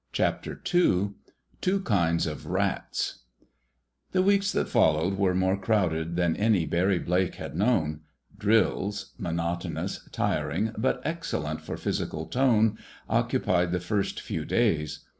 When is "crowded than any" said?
5.55-6.65